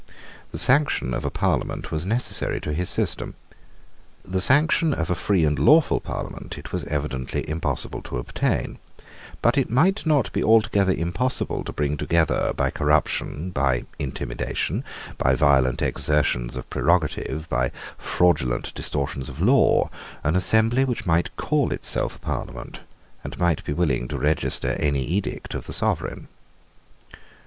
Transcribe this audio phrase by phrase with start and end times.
[0.51, 3.35] The sanction of a Parliament was necessary to his system.
[4.23, 8.79] The sanction of a free and lawful Parliament it was evidently impossible to obtain:
[9.43, 14.83] but it might not be altogether impossible to bring together by corruption, by intimidation,
[15.19, 19.87] by violent exertions of prerogative, by fraudulent distortions of law,
[20.23, 22.79] an assembly which might call itself a Parliament,
[23.23, 26.27] and might be willing to register any edict of the Sovereign.